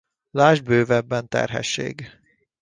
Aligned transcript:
Lásd 0.29 0.63
bővebben 0.63 1.27
terhesség. 1.27 2.11